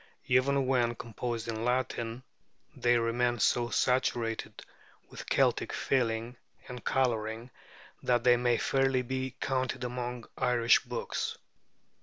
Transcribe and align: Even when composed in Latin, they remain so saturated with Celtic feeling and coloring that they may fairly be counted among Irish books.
Even 0.25 0.65
when 0.65 0.95
composed 0.95 1.47
in 1.47 1.63
Latin, 1.63 2.23
they 2.75 2.97
remain 2.97 3.37
so 3.37 3.69
saturated 3.69 4.65
with 5.11 5.29
Celtic 5.29 5.71
feeling 5.71 6.37
and 6.67 6.83
coloring 6.83 7.51
that 8.01 8.23
they 8.23 8.35
may 8.35 8.57
fairly 8.57 9.03
be 9.03 9.35
counted 9.39 9.83
among 9.83 10.25
Irish 10.39 10.79
books. 10.79 11.37